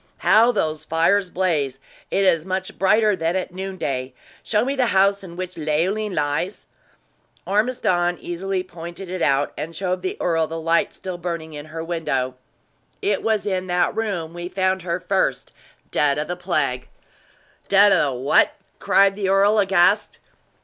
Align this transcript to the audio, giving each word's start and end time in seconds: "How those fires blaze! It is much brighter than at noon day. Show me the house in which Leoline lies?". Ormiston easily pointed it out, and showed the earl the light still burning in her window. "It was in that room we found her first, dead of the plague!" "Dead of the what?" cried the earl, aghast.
"How 0.25 0.51
those 0.51 0.83
fires 0.83 1.29
blaze! 1.29 1.79
It 2.09 2.23
is 2.23 2.43
much 2.43 2.79
brighter 2.79 3.15
than 3.15 3.35
at 3.35 3.53
noon 3.53 3.77
day. 3.77 4.15
Show 4.41 4.65
me 4.65 4.75
the 4.75 4.87
house 4.97 5.23
in 5.23 5.35
which 5.35 5.57
Leoline 5.59 6.15
lies?". 6.15 6.65
Ormiston 7.45 8.17
easily 8.17 8.63
pointed 8.63 9.11
it 9.11 9.21
out, 9.21 9.53
and 9.55 9.75
showed 9.75 10.01
the 10.01 10.17
earl 10.19 10.47
the 10.47 10.59
light 10.59 10.91
still 10.95 11.19
burning 11.19 11.53
in 11.53 11.67
her 11.67 11.83
window. 11.83 12.33
"It 13.03 13.21
was 13.21 13.45
in 13.45 13.67
that 13.67 13.95
room 13.95 14.33
we 14.33 14.49
found 14.49 14.81
her 14.81 14.99
first, 14.99 15.53
dead 15.91 16.17
of 16.17 16.27
the 16.27 16.35
plague!" 16.35 16.87
"Dead 17.67 17.91
of 17.91 18.13
the 18.15 18.19
what?" 18.19 18.53
cried 18.79 19.15
the 19.15 19.29
earl, 19.29 19.59
aghast. 19.59 20.17